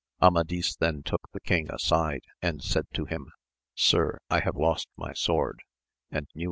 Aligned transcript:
Amadis 0.19 0.75
then 0.75 1.03
took 1.03 1.21
the 1.31 1.39
king 1.39 1.67
aeic 1.67 2.21
and 2.41 2.63
said 2.63 2.87
to 2.95 3.05
him, 3.05 3.27
Sir, 3.75 4.17
I 4.31 4.39
have 4.39 4.55
lost 4.55 4.89
my 4.97 5.13
sword, 5.13 5.61
and 6.09 6.27
knef. 6.35 6.39